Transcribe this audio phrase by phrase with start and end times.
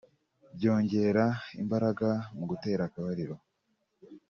[0.55, 1.25] byongera
[1.61, 3.35] imbaraga mu gutera akabariro